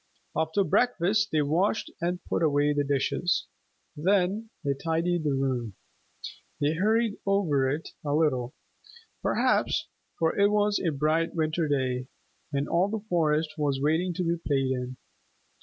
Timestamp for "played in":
14.43-14.97